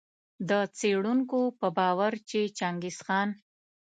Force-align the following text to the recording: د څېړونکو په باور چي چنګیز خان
د 0.49 0.51
څېړونکو 0.77 1.39
په 1.59 1.67
باور 1.77 2.13
چي 2.29 2.41
چنګیز 2.57 2.97
خان 3.05 3.29